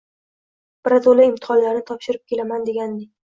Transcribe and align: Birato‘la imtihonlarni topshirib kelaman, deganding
Birato‘la 0.87 1.27
imtihonlarni 1.29 1.85
topshirib 1.91 2.25
kelaman, 2.33 2.67
deganding 2.71 3.07